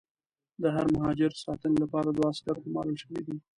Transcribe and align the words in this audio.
د 0.61 0.63
هر 0.75 0.85
مهاجر 0.95 1.31
ساتنې 1.43 1.77
لپاره 1.83 2.09
دوه 2.09 2.27
عسکر 2.31 2.55
ګومارل 2.65 2.95
شوي 3.03 3.21
دي. 3.25 3.35